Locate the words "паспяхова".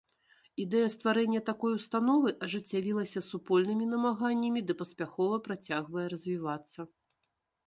4.81-5.35